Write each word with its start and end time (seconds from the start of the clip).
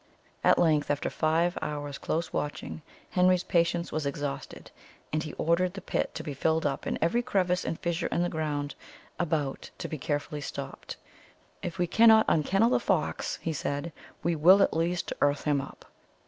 At 0.43 0.57
length, 0.57 0.89
after 0.89 1.11
five 1.11 1.59
hours' 1.61 1.99
close 1.99 2.33
watching, 2.33 2.81
Henry's 3.11 3.43
patience 3.43 3.91
was 3.91 4.07
exhausted, 4.07 4.71
and 5.13 5.21
he 5.21 5.33
ordered 5.33 5.75
the 5.75 5.79
pit 5.81 6.09
to 6.15 6.23
be 6.23 6.33
filled 6.33 6.65
up, 6.65 6.87
and 6.87 6.97
every 7.03 7.21
crevice 7.21 7.63
and 7.63 7.79
fissure 7.79 8.07
in 8.07 8.23
the 8.23 8.27
ground 8.27 8.73
about 9.19 9.69
to 9.77 9.87
be 9.87 9.99
carefully 9.99 10.41
stopped. 10.41 10.97
"If 11.61 11.77
we 11.77 11.85
cannot 11.85 12.25
unkennel 12.27 12.71
the 12.71 12.79
fox," 12.79 13.37
he 13.43 13.53
said, 13.53 13.93
"we 14.23 14.35
will 14.35 14.63
at 14.63 14.75
least 14.75 15.13
earth 15.21 15.43
him 15.43 15.61
up. 15.61 15.85